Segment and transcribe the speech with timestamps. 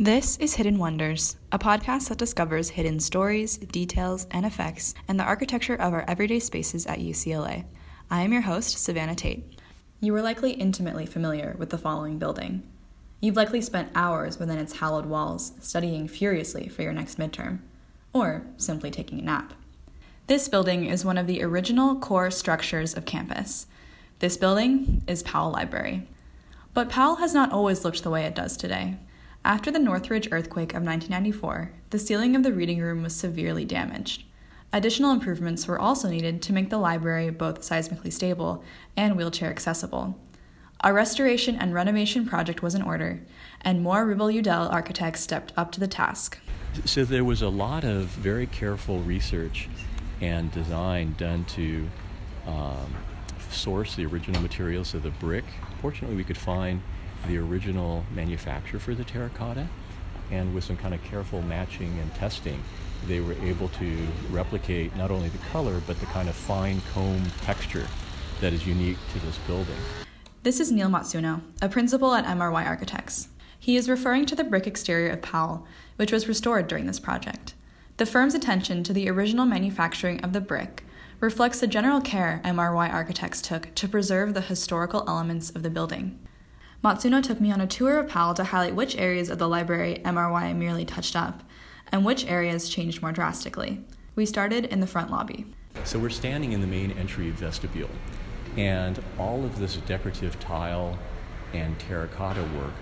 [0.00, 5.24] This is Hidden Wonders, a podcast that discovers hidden stories, details, and effects in the
[5.24, 7.64] architecture of our everyday spaces at UCLA.
[8.08, 9.60] I am your host, Savannah Tate.
[9.98, 12.62] You are likely intimately familiar with the following building.
[13.20, 17.58] You've likely spent hours within its hallowed walls, studying furiously for your next midterm,
[18.12, 19.52] or simply taking a nap.
[20.28, 23.66] This building is one of the original core structures of campus.
[24.20, 26.06] This building is Powell Library.
[26.72, 28.98] But Powell has not always looked the way it does today.
[29.44, 34.24] After the Northridge earthquake of 1994, the ceiling of the reading room was severely damaged.
[34.72, 38.62] Additional improvements were also needed to make the library both seismically stable
[38.96, 40.18] and wheelchair accessible.
[40.84, 43.20] A restoration and renovation project was in order,
[43.62, 46.38] and Moore Ruble Yudell architects stepped up to the task.
[46.84, 49.68] So there was a lot of very careful research
[50.20, 51.88] and design done to
[52.46, 52.94] um,
[53.50, 55.44] source the original materials of the brick.
[55.80, 56.82] Fortunately, we could find
[57.26, 59.68] the original manufacturer for the terracotta,
[60.30, 62.62] and with some kind of careful matching and testing,
[63.06, 67.22] they were able to replicate not only the color but the kind of fine comb
[67.42, 67.86] texture
[68.40, 69.76] that is unique to this building.
[70.42, 73.28] This is Neil Matsuno, a principal at MRY Architects.
[73.58, 75.66] He is referring to the brick exterior of Powell,
[75.96, 77.54] which was restored during this project.
[77.96, 80.84] The firm's attention to the original manufacturing of the brick
[81.20, 86.18] reflects the general care MRY Architects took to preserve the historical elements of the building.
[86.82, 90.00] Matsuno took me on a tour of Powell to highlight which areas of the library
[90.04, 91.42] MRY merely touched up
[91.90, 93.82] and which areas changed more drastically.
[94.14, 95.46] We started in the front lobby.
[95.82, 97.90] So we're standing in the main entry vestibule,
[98.56, 100.98] and all of this decorative tile
[101.52, 102.74] and terracotta work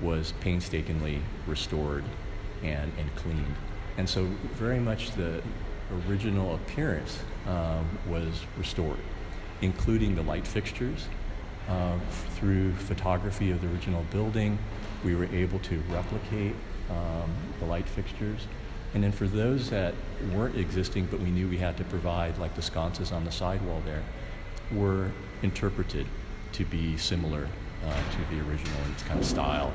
[0.00, 2.04] was painstakingly restored
[2.62, 3.54] and, and cleaned.
[3.98, 5.42] And so, very much the
[6.08, 8.98] original appearance um, was restored,
[9.60, 11.08] including the light fixtures.
[11.68, 11.98] Uh,
[12.34, 14.58] through photography of the original building,
[15.04, 16.54] we were able to replicate
[16.90, 18.46] um, the light fixtures.
[18.94, 19.94] And then for those that
[20.34, 23.80] weren't existing, but we knew we had to provide, like the sconces on the sidewall
[23.86, 24.02] there,
[24.72, 25.10] were
[25.42, 26.06] interpreted
[26.52, 27.48] to be similar
[27.86, 29.72] uh, to the original in its kind of style,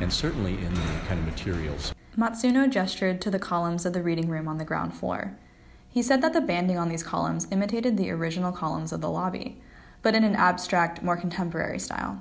[0.00, 1.94] and certainly in the kind of materials.
[2.16, 5.36] Matsuno gestured to the columns of the reading room on the ground floor.
[5.88, 9.60] He said that the banding on these columns imitated the original columns of the lobby,
[10.08, 12.18] but in an abstract, more contemporary style.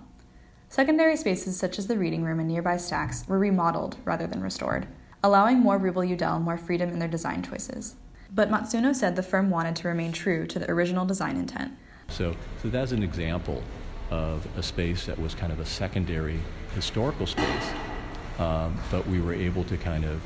[0.67, 4.85] Secondary spaces such as the reading room and nearby stacks were remodeled rather than restored,
[5.23, 7.95] allowing Moore Ruble Yudell more freedom in their design choices.
[8.29, 11.77] But Matsuno said the firm wanted to remain true to the original design intent.
[12.09, 13.63] So, so that's an example
[14.11, 16.41] of a space that was kind of a secondary
[16.75, 17.71] historical space,
[18.37, 20.21] um, but we were able to kind of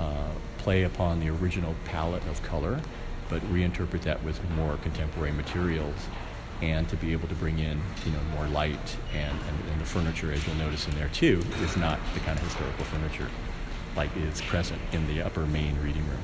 [0.00, 2.80] uh, play upon the original palette of color,
[3.28, 6.08] but reinterpret that with more contemporary materials
[6.62, 9.84] and to be able to bring in you know more light and, and, and, the
[9.84, 13.28] furniture as you'll notice in there too is not the kind of historical furniture
[13.96, 16.22] like is present in the upper main reading room.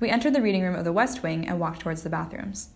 [0.00, 2.70] We entered the reading room of the west wing and walked towards the bathrooms.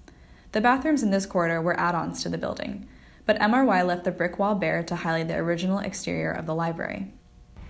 [0.53, 2.87] The bathrooms in this corridor were add-ons to the building
[3.27, 7.13] but mry left the brick wall bare to highlight the original exterior of the library.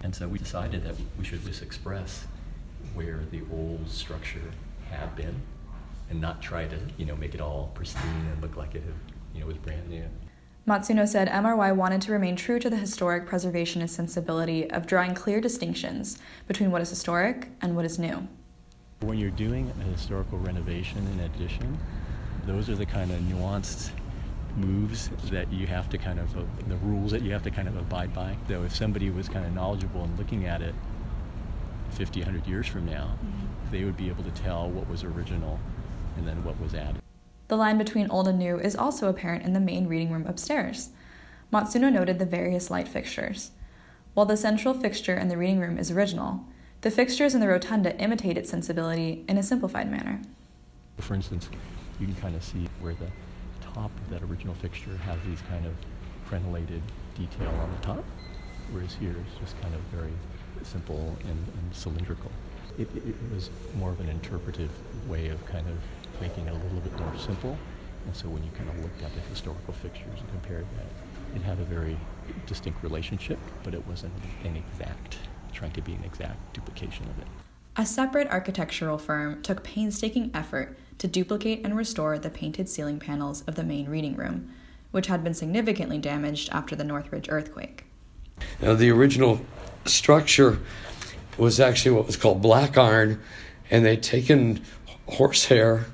[0.03, 2.27] And so we decided that we should just express
[2.95, 4.53] where the old structure
[4.91, 5.43] had been
[6.09, 8.95] and not try to you know make it all pristine and look like it had
[9.35, 10.05] you know, was brand new.
[10.67, 15.41] Matsuno said MRY wanted to remain true to the historic preservationist sensibility of drawing clear
[15.41, 18.29] distinctions between what is historic and what is new.
[19.01, 21.79] When you're doing a historical renovation and addition,
[22.47, 23.91] those are the kind of nuanced
[24.57, 26.35] moves that you have to kind of,
[26.69, 28.37] the rules that you have to kind of abide by.
[28.47, 30.75] Though if somebody was kind of knowledgeable and looking at it
[31.93, 33.71] 50, 100 years from now, mm-hmm.
[33.73, 35.59] they would be able to tell what was original
[36.17, 37.00] and then what was added.
[37.51, 40.91] The line between old and new is also apparent in the main reading room upstairs.
[41.53, 43.51] Matsuno noted the various light fixtures.
[44.15, 46.45] While the central fixture in the reading room is original,
[46.83, 50.23] the fixtures in the rotunda imitate its sensibility in a simplified manner.
[50.99, 51.51] For instance,
[51.99, 53.09] you can kind of see where the
[53.61, 55.75] top of that original fixture has these kind of
[56.31, 56.83] crenellated
[57.17, 58.05] detail on the top,
[58.71, 60.13] whereas here it's just kind of very
[60.63, 62.31] simple and, and cylindrical.
[62.79, 64.71] It, it, it was more of an interpretive
[65.09, 65.79] way of kind of
[66.21, 67.57] making it a little bit more simple.
[68.07, 71.43] And so when you kind of looked at the historical fixtures and compared that, it
[71.43, 71.97] had a very
[72.47, 74.13] distinct relationship, but it wasn't
[74.45, 75.19] an exact,
[75.53, 77.27] trying to be an exact duplication of it.
[77.77, 83.43] A separate architectural firm took painstaking effort to duplicate and restore the painted ceiling panels
[83.43, 84.51] of the main reading room,
[84.91, 87.85] which had been significantly damaged after the Northridge earthquake.
[88.61, 89.41] Now, the original
[89.85, 90.59] structure
[91.39, 93.21] was actually what was called black iron,
[93.71, 94.63] and they'd taken
[95.07, 95.87] horsehair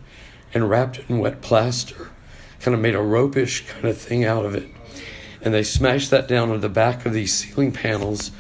[0.57, 2.11] and wrapped it in wet plaster,
[2.61, 4.67] kind of made a ropish kind of thing out of it.
[5.43, 8.31] And they smashed that down on the back of these ceiling panels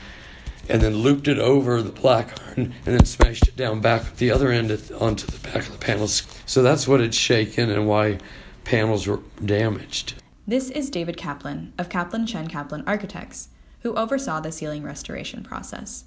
[0.66, 4.16] and then looped it over the black iron and then smashed it down back at
[4.16, 6.22] the other end onto the back of the panels.
[6.46, 8.18] So that's what it's shaken and why
[8.64, 10.14] panels were damaged.
[10.46, 13.48] This is David Kaplan of Kaplan Chen Kaplan Architects,
[13.82, 16.04] who oversaw the ceiling restoration process.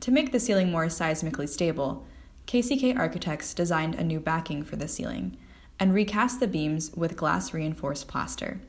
[0.00, 2.06] To make the ceiling more seismically stable,
[2.46, 5.36] KCK Architects designed a new backing for the ceiling
[5.78, 8.60] and recast the beams with glass reinforced plaster,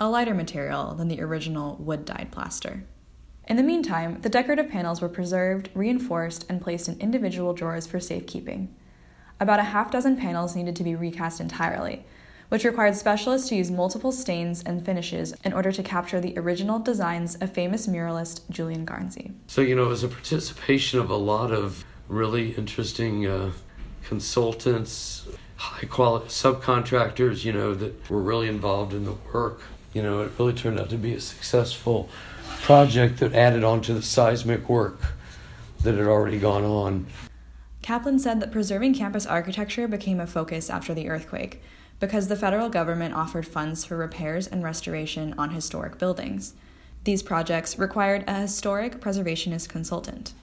[0.00, 2.84] a lighter material than the original wood dyed plaster.
[3.46, 7.98] In the meantime, the decorative panels were preserved, reinforced, and placed in individual drawers for
[7.98, 8.74] safekeeping.
[9.40, 12.04] About a half dozen panels needed to be recast entirely,
[12.48, 16.78] which required specialists to use multiple stains and finishes in order to capture the original
[16.78, 19.32] designs of famous muralist Julian Garnsey.
[19.46, 23.52] So, you know, it was a participation of a lot of really interesting uh,
[24.04, 29.60] consultants, high quality subcontractors, you know, that were really involved in the work.
[29.92, 32.08] You know, it really turned out to be a successful
[32.62, 35.00] project that added on to the seismic work
[35.82, 37.06] that had already gone on.
[37.82, 41.62] Kaplan said that preserving campus architecture became a focus after the earthquake
[42.00, 46.54] because the federal government offered funds for repairs and restoration on historic buildings.
[47.04, 50.34] These projects required a historic preservationist consultant.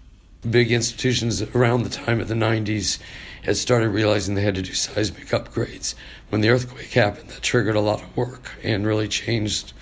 [0.50, 3.00] Big institutions around the time of the 90s
[3.44, 5.96] had started realizing they had to do seismic upgrades.
[6.30, 9.74] When the earthquake happened, that triggered a lot of work and really changed,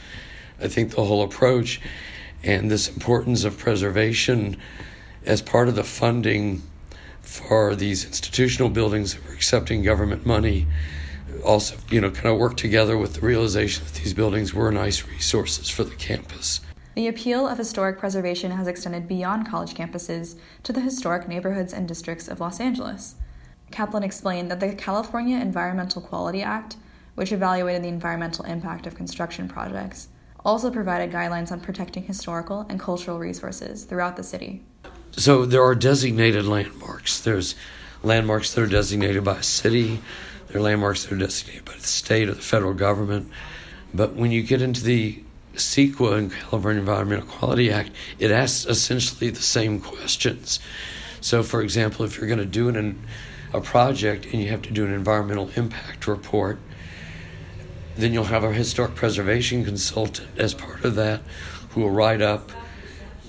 [0.61, 1.81] I think, the whole approach
[2.43, 4.57] and this importance of preservation
[5.25, 6.61] as part of the funding
[7.21, 10.67] for these institutional buildings that were accepting government money
[11.43, 15.07] also you know kind of work together with the realization that these buildings were nice
[15.07, 16.61] resources for the campus
[16.95, 21.87] the appeal of historic preservation has extended beyond college campuses to the historic neighborhoods and
[21.87, 23.15] districts of Los Angeles.
[23.71, 26.77] Kaplan explained that the California Environmental Quality Act,
[27.15, 30.09] which evaluated the environmental impact of construction projects,
[30.45, 34.61] also provided guidelines on protecting historical and cultural resources throughout the city.
[35.11, 37.19] So there are designated landmarks.
[37.19, 37.55] There's
[38.03, 40.01] landmarks that are designated by a city,
[40.47, 43.31] there are landmarks that are designated by the state or the federal government.
[43.93, 45.23] But when you get into the
[45.55, 50.59] CEQA and California Environmental Quality Act, it asks essentially the same questions.
[51.21, 52.99] So, for example, if you're going to do an,
[53.53, 56.59] a project and you have to do an environmental impact report,
[57.95, 61.21] then you'll have a historic preservation consultant as part of that
[61.69, 62.51] who will write up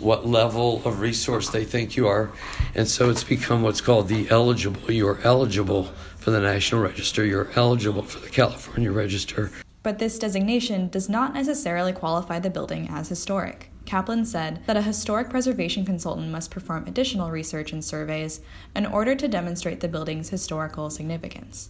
[0.01, 2.31] what level of resource they think you are.
[2.75, 4.91] And so it's become what's called the eligible.
[4.91, 5.85] You are eligible
[6.19, 9.51] for the National Register, you're eligible for the California Register.
[9.85, 13.71] But this designation does not necessarily qualify the building as historic.
[13.85, 18.41] Kaplan said that a historic preservation consultant must perform additional research and surveys
[18.75, 21.69] in order to demonstrate the building's historical significance.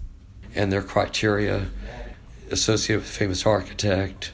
[0.54, 1.66] And their criteria
[2.52, 4.32] associated with a famous architect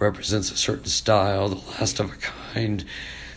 [0.00, 2.84] represents a certain style, the last of a kind.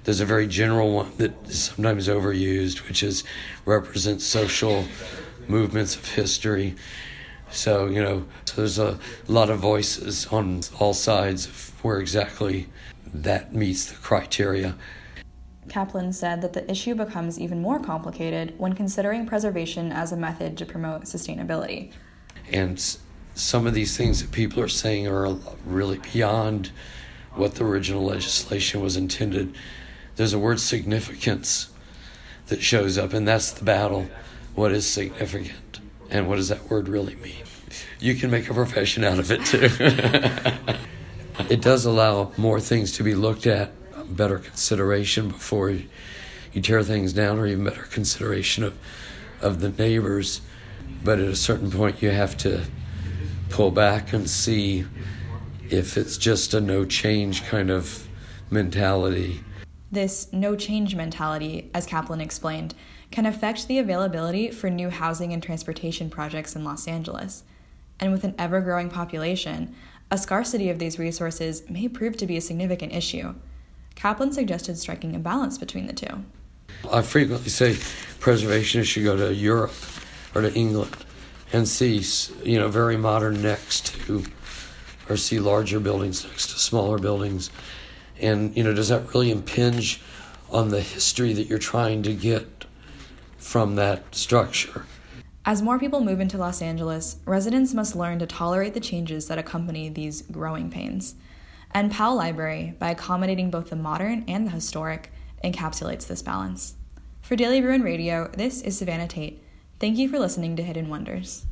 [0.03, 3.23] There's a very general one that is sometimes overused, which is
[3.65, 4.85] represents social
[5.47, 6.73] movements of history.
[7.55, 12.67] So, you know, so there's a lot of voices on all sides of where exactly
[13.13, 14.75] that meets the criteria.
[15.69, 20.57] Kaplan said that the issue becomes even more complicated when considering preservation as a method
[20.57, 21.91] to promote sustainability.
[22.51, 22.79] And
[23.33, 25.33] some of these things that people are saying are
[25.65, 26.71] really beyond
[27.33, 29.55] what the original legislation was intended.
[30.17, 31.69] There's a word significance
[32.47, 34.07] that shows up, and that's the battle.
[34.53, 35.79] What is significant?
[36.09, 37.44] And what does that word really mean?
[38.05, 39.67] You can make a profession out of it too.
[41.49, 43.71] it does allow more things to be looked at,
[44.15, 48.77] better consideration before you tear things down, or even better consideration of,
[49.41, 50.41] of the neighbors.
[51.03, 52.65] But at a certain point, you have to
[53.49, 54.85] pull back and see
[55.71, 58.07] if it's just a no change kind of
[58.51, 59.43] mentality.
[59.91, 62.75] This no change mentality, as Kaplan explained,
[63.09, 67.43] can affect the availability for new housing and transportation projects in Los Angeles.
[67.99, 69.75] And with an ever growing population,
[70.11, 73.33] a scarcity of these resources may prove to be a significant issue.
[73.95, 76.23] Kaplan suggested striking a balance between the two.
[76.91, 77.73] I frequently say
[78.19, 79.73] preservationists should go to Europe
[80.33, 80.95] or to England
[81.53, 82.03] and see
[82.43, 84.23] you know very modern next to
[85.09, 87.49] or see larger buildings next to smaller buildings
[88.19, 90.01] and you know does that really impinge
[90.49, 92.65] on the history that you're trying to get
[93.37, 94.85] from that structure
[95.45, 99.37] as more people move into Los Angeles, residents must learn to tolerate the changes that
[99.37, 101.15] accompany these growing pains.
[101.71, 105.11] And Powell Library, by accommodating both the modern and the historic,
[105.43, 106.75] encapsulates this balance.
[107.21, 109.43] For Daily Bruin Radio, this is Savannah Tate.
[109.79, 111.45] Thank you for listening to Hidden Wonders.